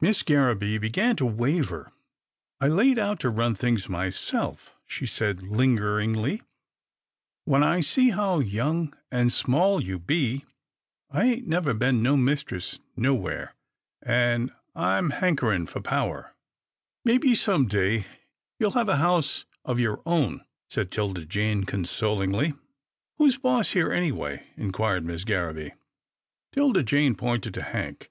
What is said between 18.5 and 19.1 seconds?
you will have a